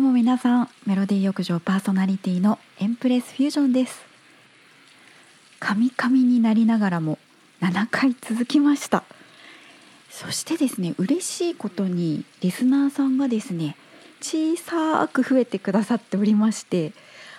[0.00, 4.00] うも皆さんメロディー浴場パーソナリティのエンプレスフュージョンです。
[5.58, 7.18] カミカミになりながらも
[7.60, 9.04] 7回続きました。
[10.08, 13.76] そしてですね嬉しいことにリスナーさんがですね
[14.22, 16.92] 小さく増えてくださっておりまして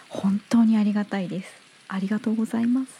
[0.10, 1.52] 本当にありがたいです。
[1.88, 2.92] ありがとうございます。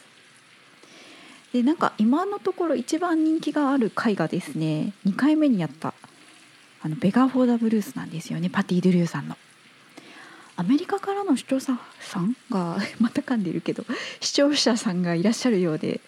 [1.52, 5.94] でなんか今のところ一番人気がある回がですね2回目にやった
[6.82, 8.50] あの Beggar for the Blues なんですよね。
[8.50, 9.36] パティ・ドゥルーさんの。
[10.56, 13.84] アメリカからの視聴者さんがまた噛んでるけど
[14.20, 16.00] 視聴者さんがいらっしゃるようで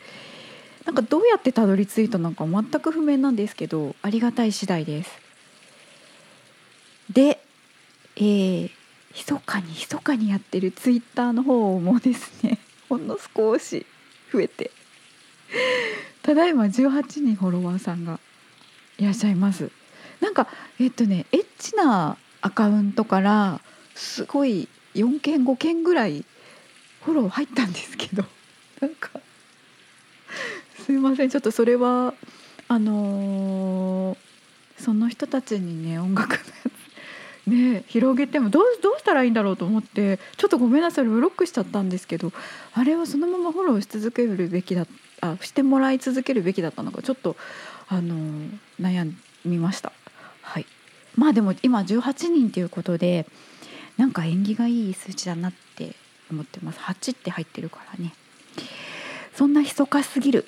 [0.84, 5.10] なんかどうやってたどり着いたのか全く不明なんですけどありがたい次第です。
[7.10, 7.40] で、
[8.16, 8.70] えー、
[9.14, 12.58] 密かに密かにやってるツイッターの方もですね
[12.88, 13.86] ほんの少し
[14.32, 14.70] 増えて
[16.22, 18.18] ただいま18人フォロワーさんが
[18.98, 19.70] いらっしゃいます
[20.20, 20.48] なんか
[20.80, 23.60] えっとねエッチなアカウントから
[23.95, 26.24] すごい4件5件ぐらい
[27.04, 28.24] フォロー入ったんですけど。
[28.80, 29.10] なんか
[30.84, 31.30] すいません。
[31.30, 32.14] ちょっとそれは
[32.68, 36.38] あのー、その人たちにね音楽
[37.46, 41.04] ね広げてもどうどうしたらいいんだろうと思ってちょっとごめんなさい。
[41.04, 42.32] ブロックしちゃったんですけど
[42.73, 44.86] あれはそのままフォローし続けるべきだ
[45.20, 47.36] あしてもらい続けるべきだったのかちょっと
[47.88, 49.12] あのー、悩
[49.45, 49.92] みました。
[50.42, 50.66] はい。
[51.16, 53.26] まあでも今18人ということで
[53.96, 55.95] なんか縁起がいい数値だなって
[56.30, 56.78] 思ってます。
[56.80, 58.12] 8って入ってるからね。
[59.34, 60.46] そんな密かすぎる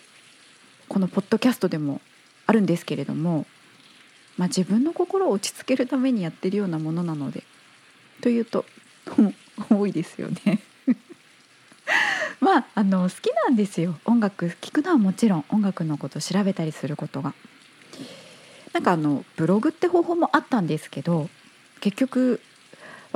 [0.88, 2.00] このポッドキャストでも
[2.46, 3.46] あるんですけれども、
[4.36, 7.42] まあ、自分の心を落ち着けるためにやってるようなものなので
[8.20, 8.64] というと
[9.70, 10.60] 多いですよね。
[12.40, 13.98] まああの好きなんですよ。
[14.04, 17.34] 音楽聴くのはもちろん音楽のこと調べたりすることが。
[18.72, 21.30] なんかあのブログって方法もあったんですけど
[21.80, 22.42] 結局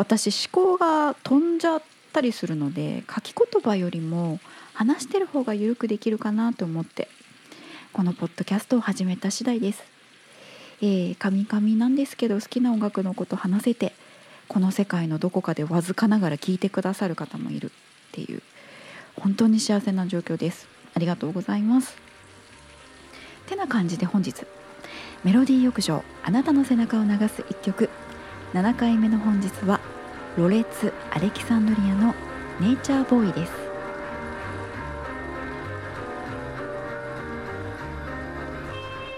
[0.00, 1.82] 私思考が飛んじゃっ
[2.14, 4.40] たりするので書き言葉よりも
[4.72, 7.06] 話してる方が緩くできるかなと思って
[7.92, 9.82] このポッドキャストを始めた次第です。
[10.80, 13.92] えー、神々なんですけど好きな音楽のこと話せて
[14.48, 17.70] この世界のどこかでわずかながら聞いてくださる方もいるっ
[18.12, 18.40] ていう
[19.16, 21.94] 本当に幸せな状況ですありがとうございます
[23.46, 24.46] てな感じで本日
[25.24, 27.90] メロディー浴場あなたの背中を流す一曲
[28.52, 29.78] 7回目の本日は
[30.36, 32.14] ロレツ・アレキサンドリアの
[32.58, 33.52] ネイチャーボーイです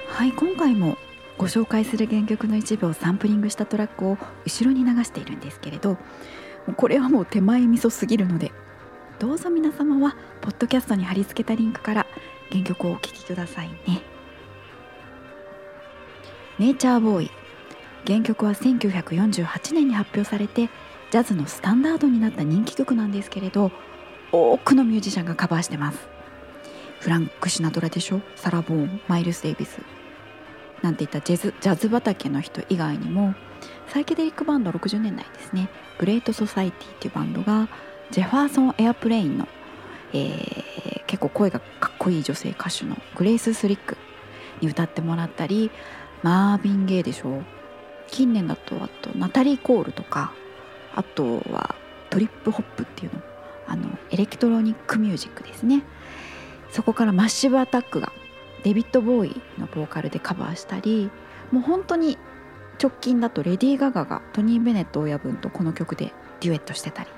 [0.08, 0.98] はい今回も
[1.38, 5.96] ご紹介する原曲の一部をサンプリングしたトラックを後ろに流しているんですけれど
[6.76, 8.52] これはもう手前味噌すぎるので
[9.18, 12.06] どうぞ皆様はポッドキャストに貼り付けたリンクから
[12.50, 14.02] 原曲をお聴きくださいね。
[16.58, 17.30] ネイチャーボーイ
[18.06, 20.68] 原曲は1948年に発表されて
[21.10, 23.70] ジャズのスタンダードになった人気曲なんですけれど
[24.32, 25.98] 多くのミュージシャンがカバーしてます。
[27.00, 29.80] フランク・シナトラでしょサラ・ボーンマイルス・デイビス。
[30.80, 33.34] なんていったジャズジャズ畑の人以外にも
[33.88, 35.68] サイケデリックバンド60年代ですね。
[35.98, 37.68] グレート・ソサイティっていうバンドが
[38.10, 39.46] ジェファーソン・エアプレインの、
[40.14, 43.98] えー、結構声がかっこいい女性歌手のグレイス・スリック
[44.60, 45.70] に歌ってもらったり
[46.22, 47.42] マービン・ゲイでしょ
[48.12, 50.32] 近年だとあとナタリー・コールとか
[50.94, 51.74] あとは
[52.10, 53.20] トリップホップっていうの
[53.66, 55.82] あのエレクトロニックミュージックですね。
[56.70, 58.12] そこからマッシブアタックが
[58.62, 61.10] デビッド・ボウイのボーカルでカバーしたり
[61.50, 62.18] もう本当に
[62.82, 67.10] 直近だとレディー・ガガがトニー・ベネット親分とこの曲でデュエットしてたり。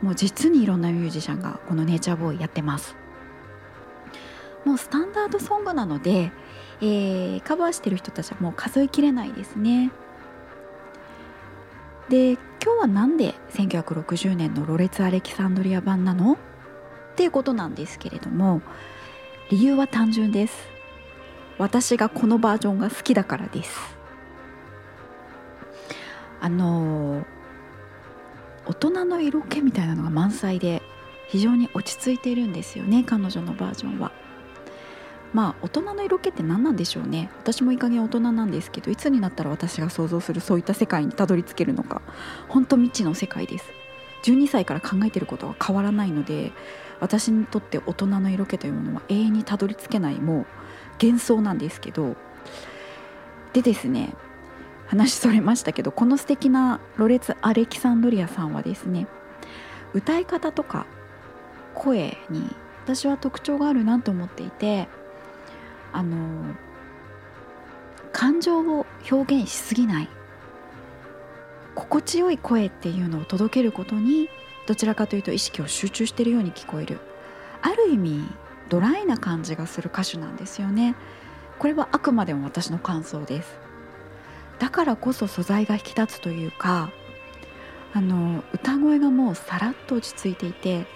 [0.00, 2.96] もう実にいろんなミュージシャンがこの「ネイチャーボーイ」やってます。
[4.64, 6.32] もうスタンダードソングなので
[6.82, 9.92] えー、カバーしてる人たちはもう数えきれないですね。
[12.08, 16.32] で今日は何で1960年のロレツ・アレキサンドリア版なの？
[16.34, 16.36] っ
[17.14, 18.62] ていうことなんですけれども
[19.50, 20.68] 理由は単純です。
[21.58, 23.96] 私がこのバージョンが好きだからです。
[26.40, 27.24] あの
[28.66, 30.82] 大人の色気みたいなのが満載で
[31.28, 34.10] 非常に落ち着いているんですよね彼女のバージョンは。
[35.32, 37.30] まあ大人の色気って何なんでしょうね。
[37.38, 42.02] 私もいい加減大人なんですけどいつになったら私が想像するそういった世界にたどり着けるのか。
[42.48, 43.64] 本当未知の世界です。
[44.24, 46.52] 12歳から考えてることは変わらないので
[47.00, 50.46] 私にとって大人の色気というものは永遠にたどり着けないもう
[51.02, 52.16] 幻想なんですけど。
[53.52, 54.14] でですね
[54.86, 59.06] 話それましたけどこの素敵なロレツ・アレキサンドリアさんはですね
[59.94, 60.86] 歌い方とか
[61.74, 62.54] 声に
[62.84, 64.88] 私は特徴があるなと思っていて
[65.92, 66.54] あの
[68.12, 70.08] 感情を表現しすぎない。
[71.74, 74.28] 心地よい声っていうのを届けることに
[74.66, 77.00] どちらかというと意識を集中しているように聞こえる。
[77.62, 78.24] ある意味
[78.68, 80.94] ドライな感じがする歌手なんですよね。
[81.58, 83.58] これはあくまでも私の感想です。
[84.58, 86.90] だからこそ素材が引き立つというか
[87.94, 90.86] あの歌声がもうさらっと落ち着いていて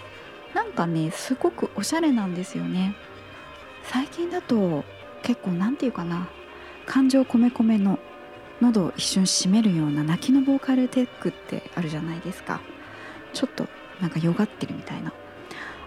[0.55, 2.95] なんかねすごくおしゃれなんですよね。
[3.91, 4.85] 最近だと
[5.23, 6.29] 結構何て言うかな
[6.87, 7.99] 感情込め込めの
[8.61, 12.61] 喉を一瞬締めるような泣きのボーカルテックってあるじゃないですか。
[13.33, 13.67] ちょっと
[14.01, 15.13] なんかよがってるみたいな。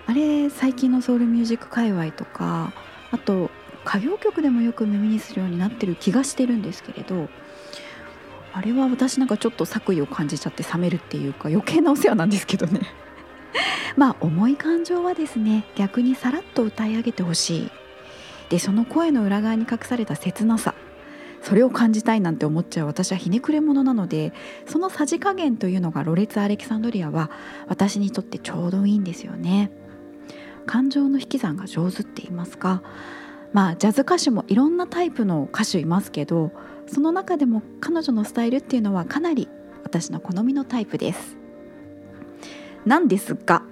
[0.05, 2.73] あれ最近のソウルミュージック界隈とか
[3.11, 3.51] あと
[3.85, 7.29] 歌謡曲でもよく耳にするようになってる気がしてるんですけれど
[8.51, 12.81] あれは私なんかちょっと作為を感じちゃって冷めるっていうか余計なお世話なんですけどね。
[13.97, 17.71] まあ重い感情はですね逆にさらっと歌い上げてほしい。
[18.49, 20.75] でその声の裏側に隠された切なさ。
[21.41, 24.33] それを感じたいなんて思っちゃう私はひねくれ者なので
[24.65, 27.31] そのさじ加減というのがロレツ・アレキサンドリアは
[27.67, 29.71] 私にとってちょうどいいんですよね。
[30.65, 32.83] 感情の引き算が上手って言いますか。
[33.53, 36.51] まあジャズ歌手もいろんなタイプの歌手いますけど
[36.87, 39.47] その中でも彼女のスタイルっていうのはかなり
[39.83, 41.37] 私の好みのタイプです。
[42.85, 43.63] なんですが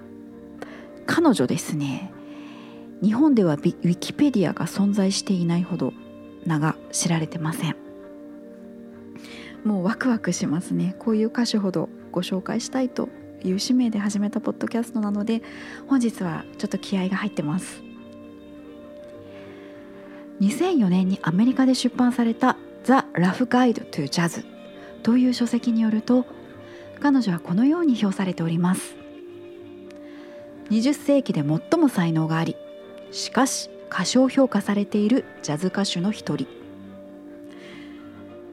[1.06, 2.12] 彼女ですね。
[3.02, 5.92] 日本ではウィキペディアが存在していないほど
[6.44, 7.76] 名が知られてません。
[9.64, 10.96] もうワクワクしますね。
[10.98, 13.08] こういう歌手ほどご紹介したいと
[13.44, 15.42] いう使命で始めたポッドキャストなので
[15.86, 17.82] 本日はちょっと気合が入ってます。
[20.40, 24.44] 2004年にアメリカで出版された「The Rough Guide to Jazz」
[25.02, 26.26] という書籍によると
[27.00, 28.96] 彼女はこのように評されております。
[30.70, 32.54] 20世紀で最も才能があり
[33.10, 36.46] しかし過小評価されているジャズ歌手の一人。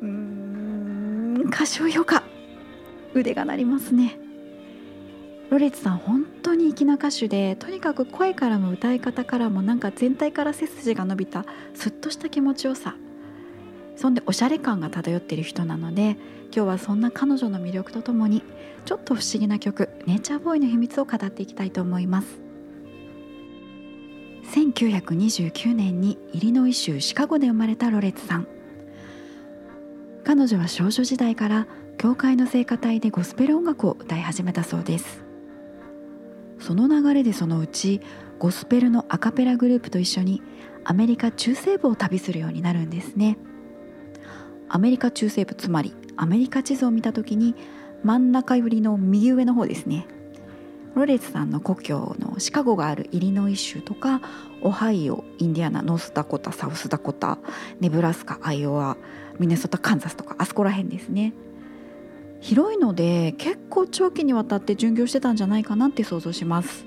[0.01, 2.23] うん過小評価
[3.13, 4.17] 腕が鳴りますね。
[5.49, 12.95] ロレツさん本当に粋な歌手でとにかく声からも歌い方からもなんか全体から背筋が伸びたすっとした気持ちよさ。
[13.95, 16.17] そんでおしゃれ感が漂っている人なので
[16.53, 18.43] 今日はそんな彼女の魅力とともに
[18.83, 22.44] ちょっと不思議な曲「ネイチャーボーイ」の秘密を語っていきたいと思います。
[24.51, 28.47] 1929年にイリノイ州シカゴで生まれたロレツさん。
[30.23, 35.23] 彼女は少女時代から教会の聖歌隊でゴスペル音楽を歌い始めたそうです。
[36.59, 38.01] その流れでそのうち
[38.39, 40.41] ゴスペルのアカペラグループと一緒に
[40.83, 43.37] アメリカ中西部を旅するようになるんですね。
[44.69, 47.55] アメリカ中西部つまりアメリカ地図を見た時に
[48.03, 50.07] 真ん中寄りの右上の方ですね。
[50.95, 54.21] ロレツさんの故郷のシカゴがあるイリノイ州とか
[54.61, 57.37] オハイオインディアナノースダコタサウスダコタ
[57.81, 58.95] ネブラスカアイオワ
[59.37, 61.33] ミネソタカンザスとかあそこら辺ですね。
[62.39, 66.85] 広いので結構長期にわたって巡業してたんじゃないかなって想像します。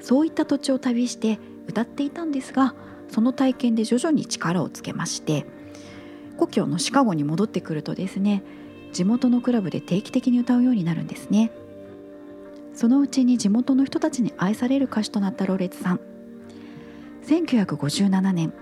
[0.00, 2.74] そういった土地を旅して歌っていたんですが
[3.08, 5.46] その体験で徐々に力をつけまして
[6.36, 8.44] 故郷のシカゴに戻ってくるとですね
[8.92, 11.50] 地元のクラブで定期的に歌うようになるんですね。
[12.76, 16.00] そのうちに地元の人たちに愛される歌手となったロレツさん。
[17.24, 18.52] 1957年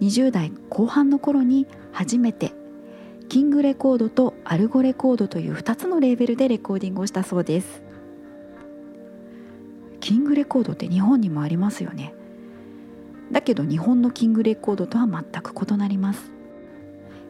[0.00, 2.52] 20代後半の頃に初めて
[3.28, 7.82] キングレコードとアルゴレコードという2つのレーベルでレコーディングをしたそうです。
[10.00, 12.14] キングレコードって日本にもありますよね。
[13.32, 16.30] だけど日本のキングレコードとは全く異なります。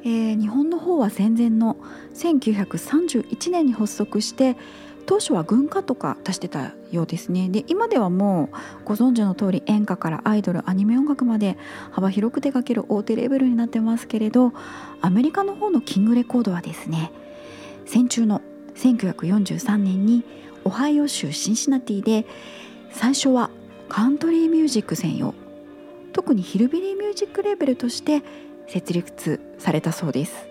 [0.02, 1.76] えー、日本の方は戦前の
[2.14, 4.56] 1931年に発足して
[5.06, 7.48] 当初は軍歌とか出してたようですね。
[7.48, 11.56] で今ではもうご存知の通り演歌からアイドルアニメ音楽まで
[11.92, 14.52] 幅広く手掛ける大手レベルになってますけれど
[15.00, 17.12] アメリカの方のキングレコードはですね
[17.84, 18.42] 戦中の
[18.74, 20.24] 1943年に
[20.64, 22.26] オハイオ州シンシナティで
[22.90, 23.50] 最初は
[23.88, 25.34] カントリーミュージック専用
[26.12, 28.22] 特にヒルビリーミュージックレーベルとして
[28.66, 30.48] 設立されたそうです。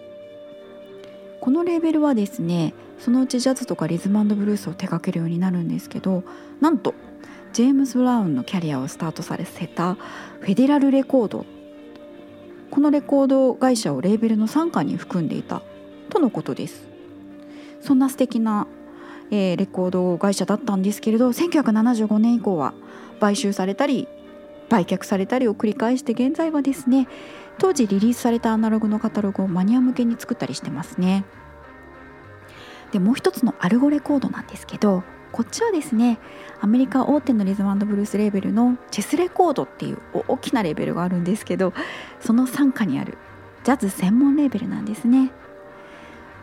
[1.41, 2.73] このレーベルはですね
[3.05, 6.23] そのうちジャズとかリズムブルースを手掛けるようになるんですけど
[6.59, 6.95] なんと
[7.53, 11.45] ジェームズ・ブラウンのキャリアをスタートさせたフェデラルレコード。
[12.71, 15.61] このレコード会社をレーベルの傘下に含んでいた
[16.09, 16.87] とのことです。
[17.79, 18.65] そんな素敵な、
[19.29, 22.73] えー、レコード会社だったんですけれど1975年以降は
[23.19, 24.07] 買収されたり
[24.69, 27.07] 売却されたりを繰り返して現在はですね
[27.59, 31.23] 当時リリースされたアナログのカタログをマニア向けに作ったりしてますね。
[32.91, 36.19] でもう一つのアルゴレコードなんですけどこっちはですね
[36.61, 41.73] アメリカ大手のリズムブルースレーベルのチェスレコードっていう大きなレーベルがあるんですけど
[42.21, 43.17] その傘下にある
[43.63, 45.31] ジャズ専門レーベルなんですね。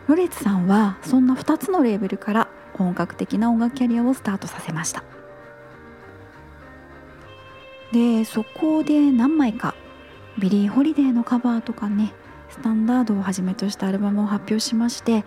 [0.07, 5.03] ロレツさんはそんな2つのレーベルから本格的な音楽キャリアをスタートさせました。
[7.93, 9.75] でそこで何枚か
[10.37, 12.13] ビリー・ホリデーのカバーとかね
[12.49, 15.25] スタンダードをはじめとしたアルバムを発表しまして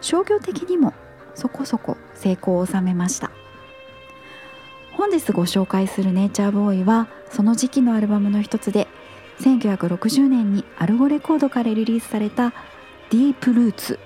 [0.00, 0.94] 商業的にも
[1.34, 3.30] そこそこ成功を収めました。
[4.92, 8.86] 本日ご紹介する「ネイチャーボーイ」はその時期のアルバムの一つで
[9.38, 12.52] 1960年にアルゴレコードからリリースされた
[13.10, 13.98] 「ディープルーツ」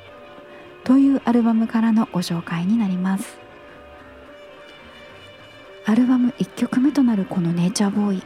[0.84, 3.38] というアルバムからのご紹介になります。
[5.86, 8.22] アルバム1曲目となるこの「ネイチャーボーイ」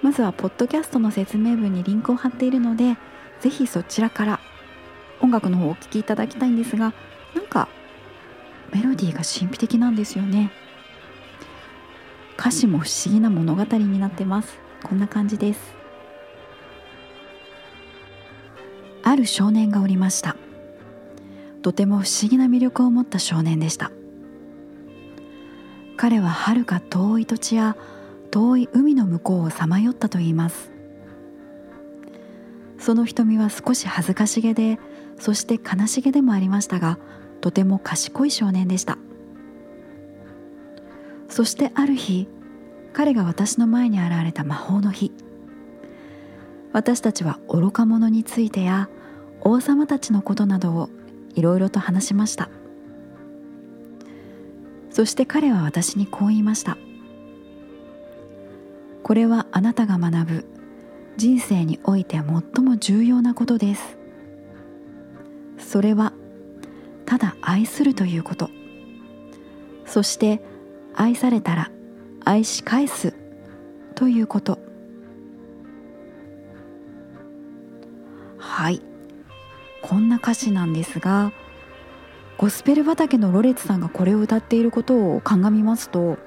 [0.00, 2.96] まずはポッドキャストの説明文にリンクを貼っているので
[3.40, 4.40] ぜひそちらから
[5.22, 6.92] 音楽の方をお聴きいただきたいんですが
[7.34, 7.68] なんか
[8.72, 10.50] メロディーが神秘的なんですよね。
[12.38, 14.58] 歌詞も不思議な物語になってます。
[14.82, 15.60] こんな感じです。
[19.04, 20.36] ある少年がおりました。
[21.62, 23.92] とても不思議な魅力を持った少年でした。
[25.96, 27.76] 彼は遥か遠い土地や
[28.30, 30.72] 遠い海の向こうをさまよったといいます。
[32.78, 34.80] その瞳は少し恥ずかしげで
[35.18, 36.98] そして悲しげでもありましたが
[37.40, 38.98] とても賢い少年でした。
[41.28, 42.28] そしてある日
[42.92, 45.12] 彼が私の前に現れた魔法の日。
[46.72, 48.88] 私たちは愚か者についてや
[49.40, 50.90] 王様たちのことなどを
[51.34, 52.50] いろいろと話しました。
[54.90, 56.76] そして彼は私にこう言いました。
[59.02, 60.44] これはあなたが学ぶ
[61.16, 64.01] 人生において最も重要なことです。
[65.62, 66.12] それは
[67.06, 68.50] ただ愛するということ。
[69.86, 70.42] そして
[70.94, 71.70] 愛されたら
[72.24, 73.14] 愛し返す
[73.94, 74.58] ということ。
[78.38, 78.82] はい。
[79.82, 81.32] こんな歌詞なんですが
[82.38, 86.18] ゴスペル畑のロレツさんがこれを歌っていることを鑑みますと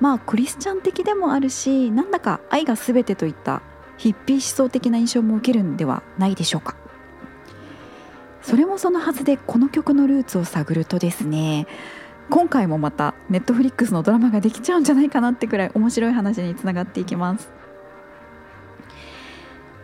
[0.00, 3.62] まあクリスチャン的でもあるしなんだか愛が全てといった
[3.96, 6.76] ヒッピー思想的な印象も受けるんではないでしょうか。
[8.44, 11.66] それもそのはずでこの曲のルーツを探るとですね
[12.28, 17.50] 今回もまたネットフリックスのドラマができちゃうんじゃないかなってくらい面白い話につながっていきます。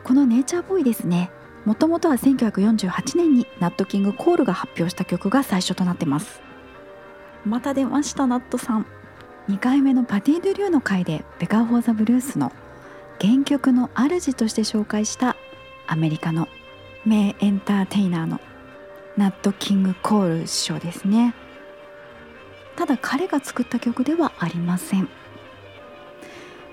[0.05, 1.31] この「ネイチャーボーイ」ですね
[1.65, 6.43] もともとは1948年にナット・キング・コールが発表した曲が最初となってます。
[7.47, 8.87] また出ましたナットさん。
[9.49, 12.53] 2回目のパティ・ドリューの回で「ベガー・フォー・ザ・ブルース」の
[13.21, 15.37] 原曲の主として紹介した
[15.87, 16.49] アメリカの
[17.05, 18.41] 名エンターテイナーの
[19.21, 21.35] ナット・キング・コール師匠ですね。
[22.75, 25.11] ただ彼が作った曲ではありません。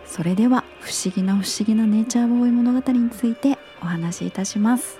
[0.05, 4.97] それでは不思議な不思議なネイチャーボーイ物語についてお話しいたします。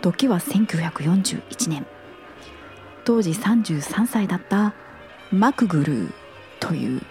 [0.00, 1.86] 時は1941年。
[3.04, 4.72] 当時33歳だった
[5.30, 6.12] マクグルー
[6.58, 7.02] という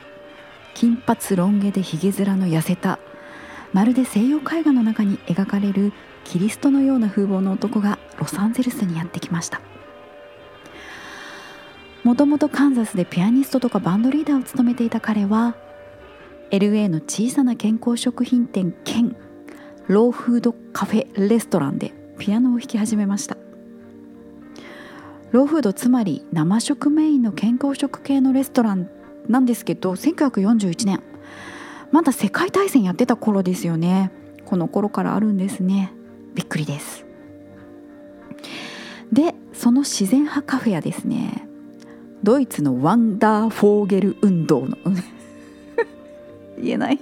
[0.73, 2.97] 金髪ロン毛でひげ面の痩せた
[3.73, 5.93] まるで西洋絵画の中に描かれる
[6.23, 9.61] キリストのような風貌の男がロサンゼルスにやってきました。
[12.03, 15.55] もともとカンザスでピアニストとかバンドリーダーを務めていた彼は
[16.49, 19.15] LA の小さな健康食品店兼
[19.87, 23.37] ローフードカフェレストランでピアノを弾き始めました。
[25.31, 28.89] ローフードつまり生食メインの健康食系のレストラン
[29.29, 31.01] なんですけど1941年。
[31.91, 34.11] まだ世界大戦やってた頃ですよね。
[34.45, 35.93] この頃からあるんですね。
[36.35, 37.05] びっくりです。
[39.11, 41.45] でその自然派カフェはですね
[42.23, 44.77] ドイツのワンダーフォーゲル運動の
[46.57, 46.99] 言えない？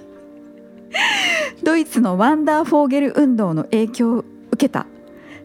[1.63, 4.87] ドイツのワンダーフォーゲル運動の影響を受けた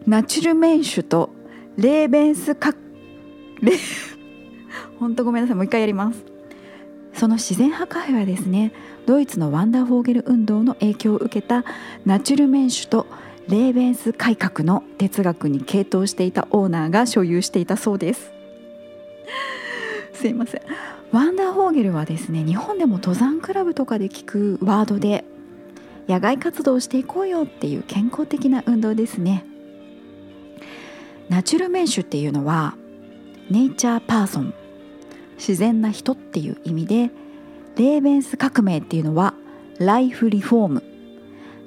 [0.07, 1.29] ナチュルメンシュと
[1.77, 2.71] レーベンスカ
[3.61, 3.73] レ
[4.99, 6.23] 本当ごめんなさいもう一回やります。
[7.13, 8.73] その自然派カフェはですね
[9.05, 11.63] ドイツのワンダーフォーゲル運動の影響を受けた
[12.05, 13.05] ナチュルメンシュと
[13.47, 18.31] レーベンス改革の哲学に傾倒していたオーナーが所有していたそうです。
[20.13, 20.61] すいません。
[21.11, 25.23] ワンダーフォーゲルはですね日本でも登山クラブとかで聞くワードで
[26.09, 29.45] 野外活動をしていこうよっていう健康的な運動ですね。
[31.29, 32.75] ナチュルメンシュっていうのは
[33.51, 34.53] ネイチャーパーソン。
[35.37, 37.11] 自然な人っていう意味で
[37.75, 39.33] レーベンス革命っていうのは
[39.79, 40.83] ライフリフォーム。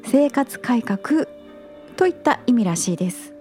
[0.05, 1.29] 生活改革
[1.99, 3.35] といった意味らしいです。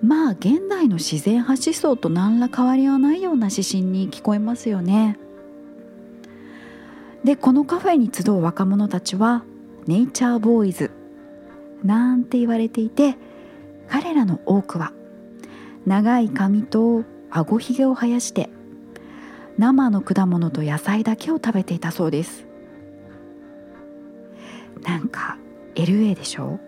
[0.00, 5.18] まあ現代の自然派思想と何ら変わりはないような指針に聞こえますよね。
[7.24, 9.42] でこのカフェに集う若者たちは
[9.88, 10.92] ネイチャーボーイズ
[11.82, 13.16] なんて言われていて
[13.88, 14.92] 彼らの多くは
[15.86, 18.48] 長い髪とあごひげを生やして
[19.58, 22.46] 生の果物と野菜だけを食べていたそうです。
[24.84, 25.36] なんか
[25.74, 26.60] LA でしょ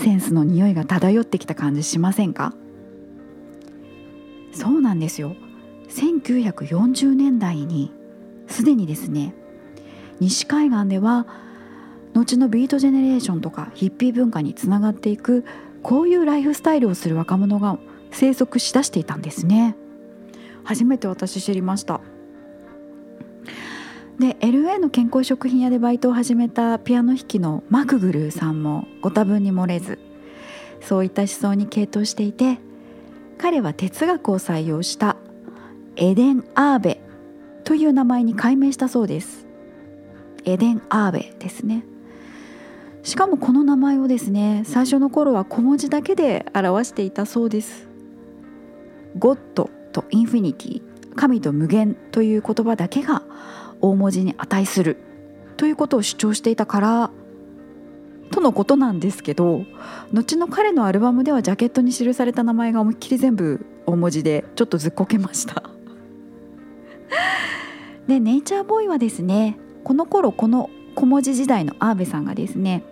[0.00, 2.54] センスの匂いが漂ってきた感じしませんか？
[4.52, 5.36] そうなんですよ。
[5.90, 7.92] 1940年代に
[8.46, 9.34] すでにですね
[10.18, 11.26] 西海岸では
[12.14, 15.44] 後のビートジェネレーションとかヒッピー文化につながっていく
[15.82, 17.78] こういうライフスタイルをする若者が
[18.10, 19.76] 生息しだしていたんですね。
[20.64, 22.00] 初めて私知りました。
[24.20, 29.98] で LA の健康食品屋でバイトを始めたピアノ弾きのマクグルーさんもご多分に漏れず
[30.82, 32.58] そういった思想に傾倒していて
[33.38, 35.16] 彼は哲学を採用した
[35.96, 37.00] エデン・アーベ
[37.64, 39.46] という名前に改名したそうです。
[40.44, 41.84] エデン・アーベですね。
[43.02, 47.88] しかもこの名前をですね最初の頃は小文字だけで表していたそうです。
[49.18, 50.82] ゴッドとインフィニティ
[51.16, 53.22] 神と無限という言葉だけが
[53.80, 54.96] 大文字に値する
[55.56, 57.10] ということを主張していたから
[58.30, 59.64] とのことなんですけど
[60.12, 65.64] 後の彼のアルバムではジャケットに記された名前が思いっきり全部大文字でちょっとずっこけました。
[68.06, 72.82] でネイチャーボーイはですねこの頃この小文字時代のアーベさんがですね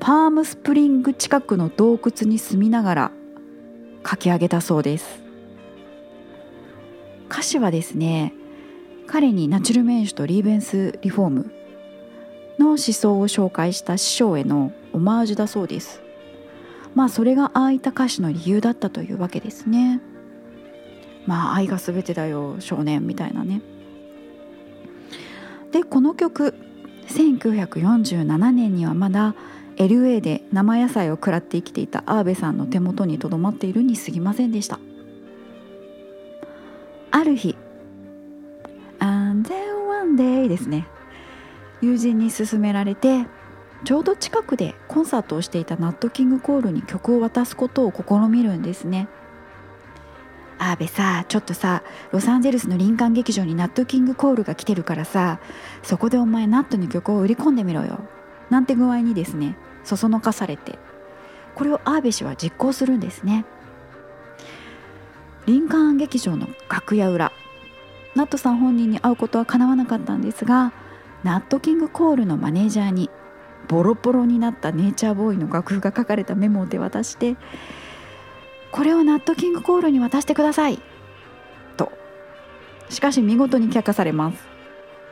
[0.00, 3.10] パームスプリング近くの洞窟に住みながら
[4.08, 5.22] 書き上げたそうです。
[7.30, 8.34] 歌詞はですね
[9.12, 11.50] 彼にナチュルメンシュとリーベンス・リフォーム
[12.58, 16.00] の思想を紹介した師匠へのオマージュだそうです。
[16.94, 20.00] まあそれがああいった歌詞の理由だったというわけですね。
[21.26, 23.60] まあ愛が全てだよ少年みたいなね。
[25.72, 26.54] でこの曲
[27.08, 29.34] 1947年にはまだ
[29.76, 34.80] LA で生野菜を食らって生きていたアーベさんの手元にとどまっているに過ぎませんでした。
[37.10, 37.51] ある日
[40.42, 40.86] one day ですね。
[41.80, 43.26] 友人に勧められて
[43.84, 49.08] ちょうど近くでコンサートをしていたナットキングコールに曲を渡すことを試みるんですね。
[50.58, 55.40] アーベさちょっとさロサンゼルスの林間劇場にナットキングコールが来てるからさ
[55.82, 57.98] そこでお前ナットに曲を売り込んでみろよ。
[58.48, 60.78] なんて具合にですねそそのかされて。
[61.54, 63.44] これをアーベ氏は実行するんですね。
[65.44, 67.32] 林間劇場の楽屋裏。
[68.14, 70.72] ナットさん本人に会うことはかなわなかったんですが
[71.22, 73.10] ナットキングコールのマネージャーに
[73.68, 77.36] ボロボロになったネイチャーボーイの楽譜が書かれたメモを手渡して
[78.72, 80.80] これをナットキングコールに渡してください。
[81.76, 81.92] と。
[82.88, 84.42] しかし見事に却下されます。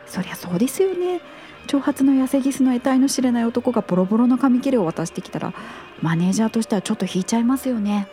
[0.06, 1.20] そりゃそうですよね。
[1.66, 5.52] 長髪の痩せギスの得体の知れない男がボロボロの紙切れを渡してきたら
[6.00, 8.08] マネージャーとしてはちょっと引いちゃいますよね。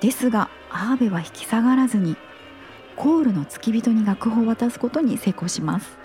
[0.00, 2.16] ですがアーベは引き下がらずに
[2.96, 5.98] コールの付き人に楽譜を渡すことに成功します。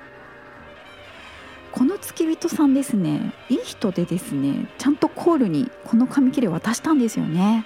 [1.71, 7.65] この付き人さんですねいい人でですねちゃんとコールにこの紙切れ渡したんですよね。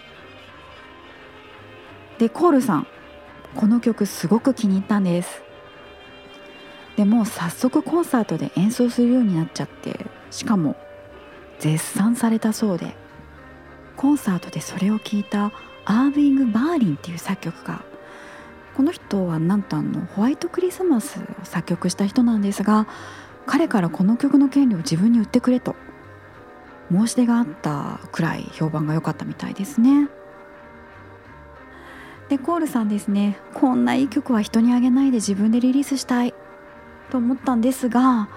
[2.19, 2.87] でコールさん
[3.55, 5.41] この曲すごく気に入ったんです。
[6.95, 10.75] でもう早速コンサートで演奏するようになっちゃってしかも
[11.59, 12.95] 絶賛されたそうで。
[13.97, 15.53] コンサートでそれを聞いた
[15.85, 17.81] アービング・バーリンっていう作曲家
[18.75, 22.87] この人はなんとあのホワイトクリスマスを作曲した人なんですが
[23.45, 25.75] 彼からこの曲の権利を自分に売ってくれと
[26.91, 30.09] 申し出があったくらい評判が良かったみたいですね。
[32.29, 36.33] でコールさんですねこんないい曲は人にあげないで自分でリリースしたい
[37.11, 38.29] と思ったんですが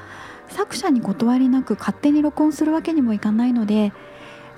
[0.51, 3.95] 作者に断りなく勝手に録音するわけにもいかないので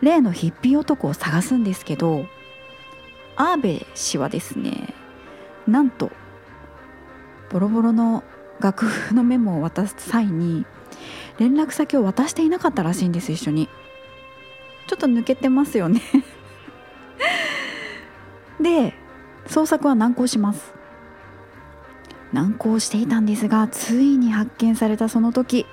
[0.01, 2.27] 例のヒッピー男を探すんですけど
[3.37, 4.95] アーベ氏はですね
[5.71, 6.11] なんと
[7.51, 8.23] ボロボロの
[8.61, 10.67] 楽譜のメモを渡す際に
[11.39, 13.69] 連絡先を渡していなかったらしいんです一緒に。
[14.87, 16.03] ちょっと抜けてますよね。
[18.61, 18.95] で
[19.47, 20.75] 捜索は難航します。
[22.33, 25.67] 難航していたんですがついに発見されたその時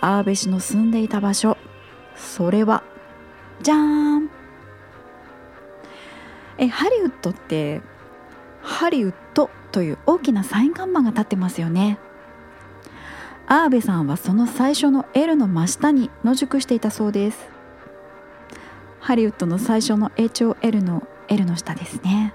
[0.00, 1.56] アーベ氏の住んでいた場所
[2.16, 2.82] それは
[3.62, 4.30] じゃーん
[6.58, 7.82] えハリウッドって
[8.64, 11.98] ハリウッドという大きなサイン看板が立ってますよね。
[13.46, 17.46] アーベさんはその最初の L の真下に野宿していたそうです。
[19.00, 22.32] ハリウッドの最初の HOL の L の下ですね。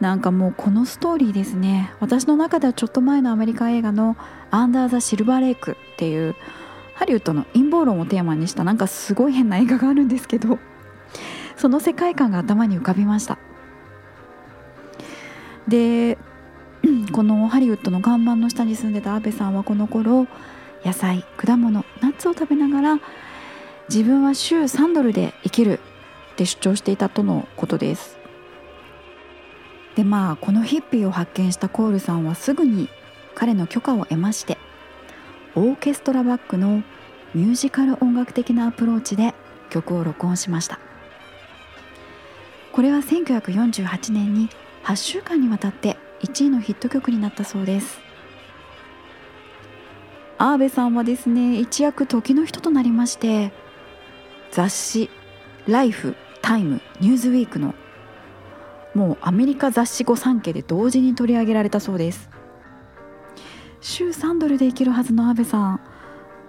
[0.00, 1.92] なんかもうこのストーリーですね。
[2.00, 4.16] 私の中ではちょっと前のアメリカ映画の
[4.50, 6.34] 「アンダー・ザ・シルバー・レイク」っていう
[6.94, 10.58] ハリウッドの陰謀論をテーマにしたなんかすごい変な映画があるんですけど
[11.56, 13.38] その世界観が頭に浮かびました。
[15.68, 16.18] で
[17.12, 20.26] このハリウッドの看板の下に住んでた阿部さんはこの頃
[20.84, 23.00] 野菜果物ナッツを食べながら
[23.88, 25.80] 自分は週3ドルで生きる
[26.32, 28.18] って主張していたとのことです。
[29.94, 32.88] でまあこのヒッピーを発見したコールさんはすぐに
[33.34, 34.56] 彼の許可を得まして
[35.54, 36.82] オーケストラバックの
[37.34, 39.34] ミュージカル音楽的なアプローチで
[39.68, 40.78] 曲を録音しました。
[42.72, 44.48] これは1948年に
[44.84, 48.00] 8週間にわたって1位のヒット曲になったそうです。
[50.38, 53.52] アーベさんはですね一躍時の人となりまして
[54.50, 55.08] 雑誌
[55.68, 57.74] 「ライフ」「タイム」「ニューズウィークの
[58.92, 62.28] もうアメリカ雑誌御三家で同時に取り上げられたそうです。
[63.80, 65.80] 週3ドルで生きるはずの阿部さん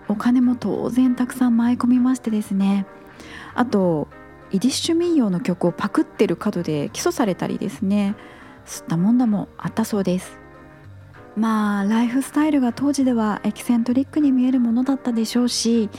[0.08, 2.86] お金も当然たくさん舞い込みましてですね
[3.56, 4.08] あと
[4.54, 8.16] イディッシュ民謡の曲をパクってる角で起訴されたりですね。
[8.68, 10.38] 吸ったもんだもあったそうです。
[11.36, 15.90] まあライフスタイルが当時ではエキセントリックに見えるものだったでしょうし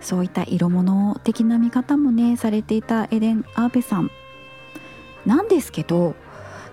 [0.00, 4.10] そういった色物的な見方もねされていたエデン・アーベさん。
[5.24, 6.14] なんですけど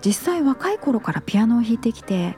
[0.05, 2.38] 実際若い頃からピアノを弾いてきて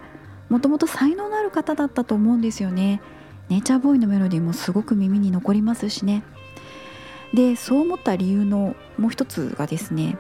[0.50, 3.02] もともと才能のある方だったと思うんですよね。
[3.50, 6.24] ネイチャーボーイのメロディーもすごく耳に残りますしね。
[7.36, 10.18] でそう思った理由のもう一つがですね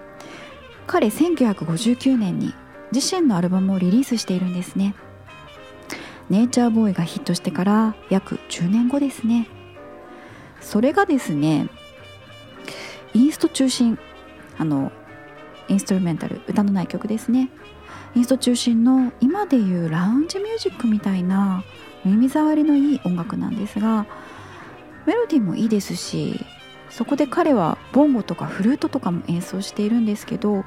[0.85, 2.53] 彼1959年に
[2.91, 4.95] 自身のアルバムをリリースしているんですね。
[6.29, 9.47] ネイチャーボーイがヒットしてから約10年後ですね。
[10.61, 11.69] それがですね
[13.13, 13.97] インスト中心
[14.57, 14.91] あの
[15.67, 17.49] インストゥルメンタル歌のない曲ですね。
[18.15, 21.63] インスト中心の今でいうラウンジミュージックみたいな
[22.05, 24.05] 耳障りのいい音楽なんですが
[25.05, 26.45] メロディーもいいですし
[26.95, 30.63] そこで彼はボンゴとかフルートとかも演奏しているんですけど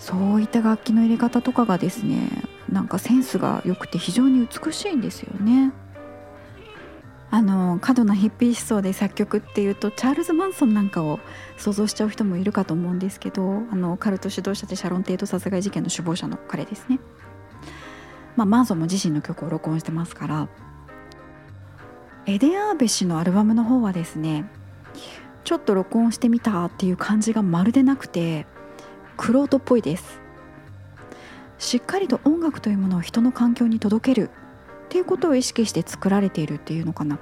[0.00, 2.28] そういった楽器の入れ方とかがですね
[2.68, 5.72] なんかセンスが良くて非常に美しいんですよね。
[7.30, 11.20] あの過度なヒッピー思想で作曲っていうとチャールズ・マンソンなんかを
[11.58, 16.98] 想像しちゃう人もいるかと思うんですけどあのカルト指導者でシャロン・テイト殺害事件の首謀者の彼ですね、
[18.34, 20.48] まあ、マンソンも自身の曲を録音してますから
[22.26, 24.48] エデン・アーベ氏のアルバムの方はですね
[25.44, 28.46] ちょっと録音してみたっていう感じがまるでなくて
[29.16, 30.20] クロートっぽいです。
[31.58, 34.30] しっかりと音楽というものを人の環境に届ける
[34.86, 37.18] っていうことを意識して作られているっていうのかな。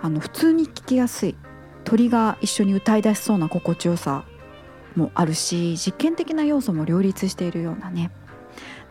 [0.00, 1.36] あの普通に聴きやすい。
[1.84, 4.24] 鳥が一緒に歌い出しそうな心地よさ
[4.96, 8.10] もあるし実験的な要素も両立しているようなね。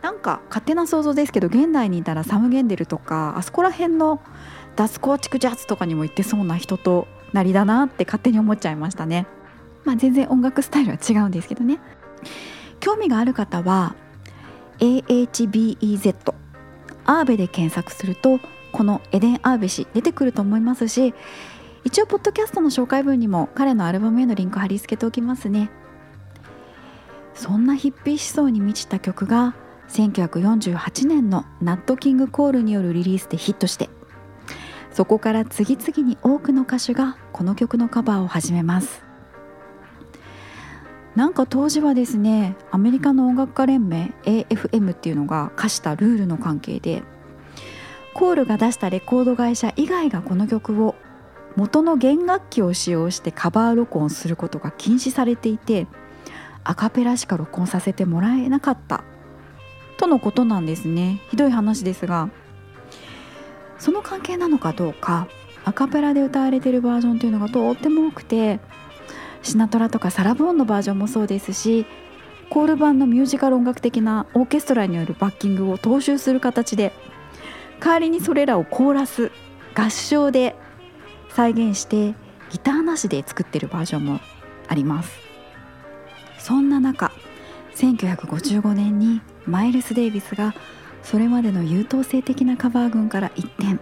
[0.02, 4.20] なんか勝手な想像ですけど現代にいたらサム・ゲンデルとかあそこら辺の
[4.76, 9.26] ダスコアチクジャズとかにも行ってそうな人となりだなって勝手に思っちゃいましたね。
[9.84, 11.80] まあ全然音楽スタイルは違うんですけどね。
[12.80, 13.96] 興味がある方は
[14.78, 16.34] AHBEZ
[17.06, 18.38] アーベで検索すると
[18.72, 21.14] このエデン・アーベ氏出てくると思いますし
[21.84, 25.70] 一応ポッドキャストの紹介文にも彼のアルバムへのリンク貼り付けておきますね。
[27.34, 29.54] そんなヒッピー思想に満ちた曲が
[29.88, 33.90] 1948年のナット・キング・コールによるリリースでヒットして
[34.94, 39.02] そこから次々に多くの歌手がこの曲のカバーを始めます。
[41.16, 47.02] なんか当時はですねアメリカの音楽家連盟 AFM っていうのが課したルールの関係で
[48.14, 50.96] コールが出したレコード会社以外がこの曲を
[51.56, 55.86] 元の弦楽器を使用してカバー録音することが禁止されていて
[56.64, 59.04] アカペラしか録音させてもらえなかった。
[59.96, 61.20] とのことなんですね。
[61.30, 62.30] ひどい話ですが
[63.78, 65.28] その関係なのかどうか
[65.64, 68.60] アカペラで歌われてるバージョンというのがとっても多くて
[69.42, 71.86] シナトラとかサラ・ボーンのバージョンもそうですし
[72.50, 76.92] コール版のミュージカル音楽的なオーケストラによるバッキングを踏襲する形で
[77.80, 79.30] 代わりにそれらをコーラス
[79.74, 80.54] 合唱で
[81.30, 82.14] 再現して
[82.50, 84.20] ギターなしで作ってるバージョンも
[84.68, 85.24] あります。
[86.38, 87.10] そんな中
[87.74, 90.54] 1955年にマイルス・デイビスが
[91.04, 93.78] それまでの優等生的なカバー群から一転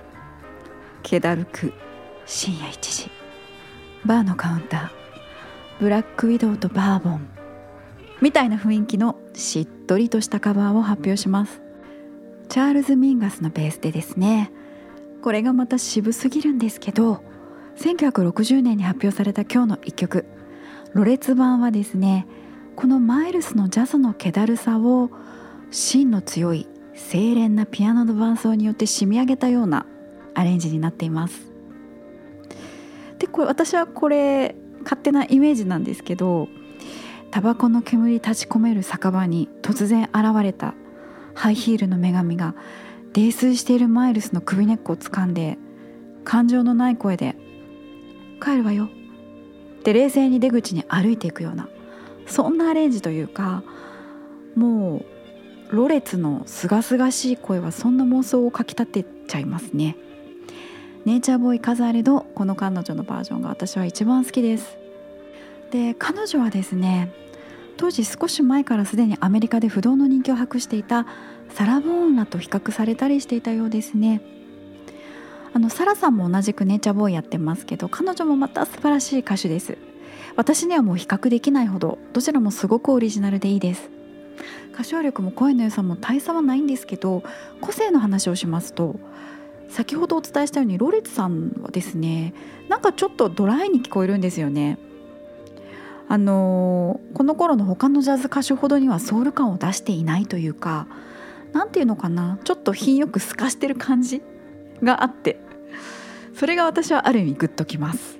[1.03, 1.73] 気だるく
[2.27, 3.11] 深夜1時
[4.05, 4.91] バーのカウンター
[5.81, 7.29] ブラックウィドウとバーボン
[8.21, 11.63] みたいな雰囲気のしっとりとしたカバーを発表します。
[12.53, 14.53] チャールズ・ミンガスのベースでですね
[15.23, 17.25] これがまた渋すぎるんですけど
[17.79, 20.27] 1960年に発表された今日の一曲
[20.93, 22.27] ロレツ版はですね
[22.77, 25.09] このマイルスのジャズの気だるさを
[25.71, 29.87] 芯の強い清廉なピアノの伴奏によって締め上げたような
[30.35, 31.53] アレンジになっています。
[33.19, 36.49] でこれ私はこれ勝手なイメージなんですけど
[37.31, 40.75] タバコの煙立ち込める酒場に突然現れた
[41.35, 42.55] ハイヒールの女神が
[43.13, 45.57] 泥酔しているマイルスの首根っこを掴んで
[46.25, 47.37] 感情のない声で
[48.43, 48.89] 「帰るわよ」
[49.81, 51.69] って冷静に出口に歩いていくような
[52.27, 53.63] そんなアレンジというか
[54.55, 55.22] もう
[55.73, 59.97] ロレツのすがすがしい声はそんな妄想をかきたてちゃいますね。
[61.07, 64.77] ネイチャーボーイカザーレドこの彼女のバージョンが私は一番好きです。
[65.71, 67.11] で彼女はですね
[67.79, 71.07] 当時少し前からすでにアメリカで不動の人気を博していた
[71.49, 74.21] サラ・ボーンらと比較されたりしていたようですね。
[75.55, 79.79] あのサラさんも同じくネイチャーボーイやってますけど彼女もまた素晴らしい歌手です。
[80.37, 84.02] 私にはもう比較できないほどどちらもすごくオリジナルでいいです。
[84.73, 87.23] 歌唱力も声の良さも大差はないんですけど
[87.61, 88.97] 個性の話をしますと
[89.69, 92.35] 先ほどお伝えしたようにロレツさんはですね
[92.69, 94.79] なんかちょっとドライに聞こえるんですよね。
[96.09, 100.87] あの、この頃の他のジャズ歌手ほどにはソウル感を出していないというか
[101.55, 104.21] 何ていうのかなちょっと品よく透かしてる感じ
[104.83, 105.39] があって
[106.35, 108.19] それが私はある意味グッときます。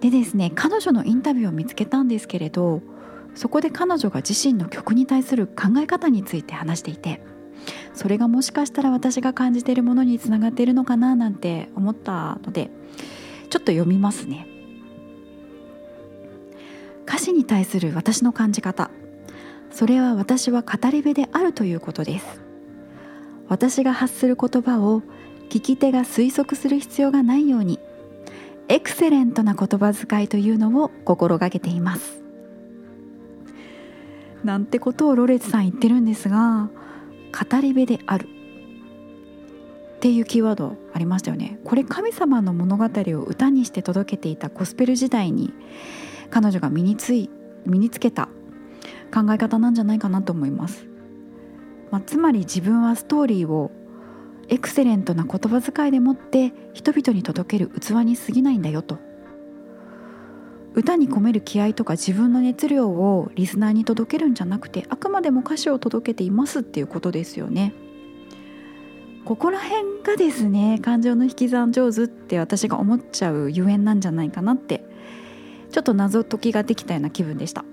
[0.00, 2.80] でですね彼女のインタビューを見つけたんですけれど
[3.34, 7.22] そこで彼女が自身の曲に対する考え方について話していて
[7.94, 12.70] それがもしかしたら私が感じているものにつながっているのかななんて思ったので
[13.50, 14.46] ちょっと読みますね。
[17.06, 18.90] 歌詞に対する私の感じ方。
[19.72, 22.40] それは私は語り部であるということです。
[23.48, 25.02] 私が発する言葉を
[25.48, 27.80] 聞き手が推測する必要がないように
[28.68, 32.19] エクセレントな言葉遣いというのを心がけています。
[34.44, 36.70] なんてことをロレツさん言ってるんですが
[37.50, 38.28] 語り部である。
[39.96, 41.58] っていうキーワードありましたよね。
[41.62, 45.52] これ神様の物語を歌にして届けていたゴスペル時代に
[46.30, 47.28] 彼女が身につい
[47.66, 48.30] 身につけた
[49.12, 50.86] 考え方なんじゃないかなと思います、
[51.90, 53.70] まあ、つまり自分はストーリーを
[54.48, 58.98] エクセレントな言葉遣いでもって人々に届ける器に過ぎないんだよと。
[60.74, 67.74] 歌に込める気合とか自分の熱量をリスナーに届けるんじゃなくてあくまでも歌詞を届けていますっていうことですよね。
[69.24, 74.84] ここら辺がですね感情の引き算上手って私が思っちゃうゆえんなんじゃないかなって
[75.70, 77.64] ちょっと謎解きができたような気分でした。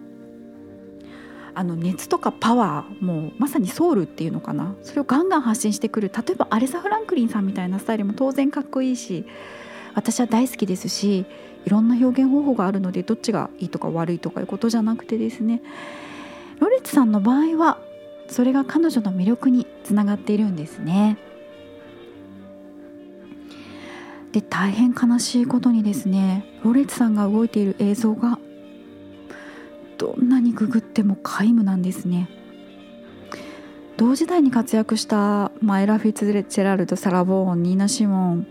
[1.56, 4.76] あの熱とかパワーもうまさにソウルっていうのかな？
[4.84, 9.26] それをガンガン発信してくる例えばアレサ・フランクリンさんみたいなスタイルも当然かっこいいし
[9.96, 11.26] 私は大好きですし
[11.68, 15.62] いろんな表現方法があるのでどっちがいいとか悪いとかいうことじゃなくてですね
[16.62, 17.78] ロレツさんの場合は
[18.30, 21.18] それが彼女の魅力につながっているんですね。
[24.32, 28.40] で大変悲しいことにですねロレツさんが動いている映像が
[29.98, 32.30] どんなにググっても皆無なんですね
[33.98, 38.48] 同時代に活躍したマイラ・フィッツジェラルド・サラ・ボーンニーナ・シモン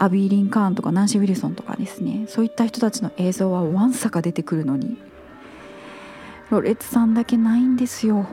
[0.00, 2.24] アビー・リンカーンとかナンシー・ウィルソンとかですね。
[2.26, 4.96] そういった人たちの映像はわんさか出てくるのに。
[6.50, 8.26] ロレッツさんだけないんですよ。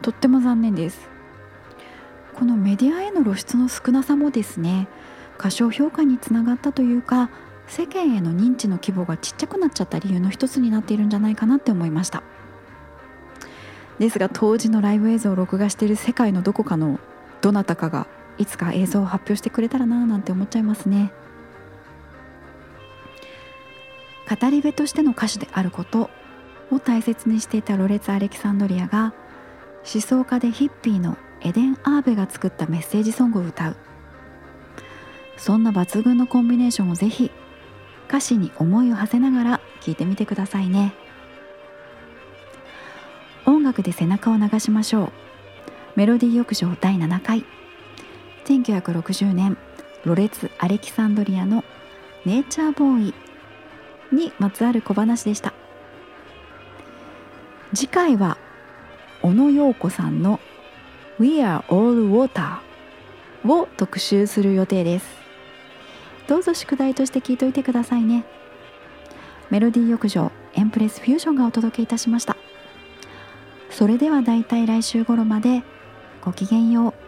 [0.00, 1.08] とっても残念です。
[2.34, 4.88] このメディアへの露出の少なさもですね
[5.38, 7.30] 過小評価につながったというか
[7.66, 12.22] 世間への認知の規模がちっちゃくなっちゃった理由の一つになっているんじゃないかなって思いました。
[13.98, 17.00] ですが当時のライブ映像を録画している世界のどこかの
[17.40, 18.06] どなたかが
[18.38, 21.12] いつか映像を発表してくれたらななんて思っちゃいますね。
[24.28, 26.10] 語り部としての歌手であること
[26.70, 29.14] を大切にしていたロレツ・アレキサンドリアが
[29.92, 33.76] 思想家でヒッピーのエデン・アーベが作ったメッセージソングを歌う。
[35.36, 37.30] そんな抜群のコンビネーションをぜひ
[38.08, 40.94] 歌詞に思いを馳せながら聴いてみてくださいね。
[43.44, 45.12] 音楽で背中を流しましょう。
[45.94, 47.44] メロディー浴場第7回。
[48.46, 49.58] 1960年
[50.04, 51.64] ロレツ・アレキサンドリアの
[52.24, 53.14] 「ネイチャーボーイ」
[54.14, 55.52] にまつわる小話でした。
[57.74, 58.38] 次回は
[59.20, 60.38] 小野陽子さんの
[61.18, 62.58] 「We Are All Water」
[63.44, 65.06] を特集する予定です。
[66.28, 68.24] どうぞ宿題として聞いといてくださいね。
[69.50, 72.36] メロディー浴場エンプレスフュージョンがお届けいたしました。
[73.70, 75.64] それではだいたい来週頃まで
[76.22, 77.05] ごきげんよう。